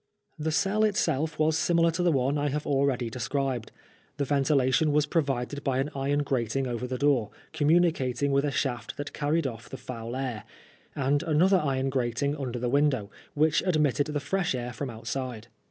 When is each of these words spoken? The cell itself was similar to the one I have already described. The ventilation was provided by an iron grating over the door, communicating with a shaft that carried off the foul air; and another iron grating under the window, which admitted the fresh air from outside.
The 0.39 0.51
cell 0.51 0.83
itself 0.83 1.37
was 1.37 1.55
similar 1.55 1.91
to 1.91 2.01
the 2.01 2.11
one 2.11 2.35
I 2.35 2.49
have 2.49 2.65
already 2.65 3.07
described. 3.11 3.71
The 4.17 4.25
ventilation 4.25 4.91
was 4.91 5.05
provided 5.05 5.63
by 5.63 5.77
an 5.77 5.91
iron 5.95 6.23
grating 6.23 6.65
over 6.65 6.87
the 6.87 6.97
door, 6.97 7.29
communicating 7.53 8.31
with 8.31 8.43
a 8.43 8.49
shaft 8.49 8.97
that 8.97 9.13
carried 9.13 9.45
off 9.45 9.69
the 9.69 9.77
foul 9.77 10.15
air; 10.15 10.43
and 10.95 11.21
another 11.21 11.61
iron 11.63 11.91
grating 11.91 12.35
under 12.35 12.57
the 12.57 12.67
window, 12.67 13.11
which 13.35 13.61
admitted 13.63 14.07
the 14.07 14.19
fresh 14.19 14.55
air 14.55 14.73
from 14.73 14.89
outside. 14.89 15.49